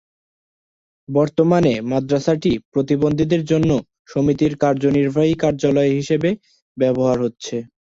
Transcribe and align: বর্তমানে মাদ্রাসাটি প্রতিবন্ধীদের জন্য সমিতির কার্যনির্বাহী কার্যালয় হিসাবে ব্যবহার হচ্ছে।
বর্তমানে 1.09 1.73
মাদ্রাসাটি 1.91 2.51
প্রতিবন্ধীদের 2.71 3.41
জন্য 3.45 3.69
সমিতির 4.07 4.53
কার্যনির্বাহী 4.63 5.33
কার্যালয় 5.43 5.91
হিসাবে 5.97 6.29
ব্যবহার 6.77 7.17
হচ্ছে। 7.25 7.55